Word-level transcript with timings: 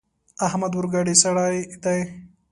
احمد 0.47 0.71
اورګډی 0.75 1.15
سړی 1.23 1.57
دی. 1.83 1.99